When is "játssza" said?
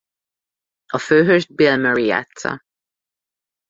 2.05-2.59